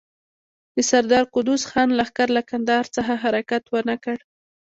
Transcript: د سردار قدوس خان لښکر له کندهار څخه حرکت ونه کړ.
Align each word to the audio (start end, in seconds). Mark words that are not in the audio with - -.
د 0.75 0.77
سردار 0.89 1.23
قدوس 1.33 1.63
خان 1.71 1.89
لښکر 1.99 2.27
له 2.37 2.41
کندهار 2.49 2.85
څخه 2.95 3.13
حرکت 3.23 3.63
ونه 3.71 3.95
کړ. 4.03 4.17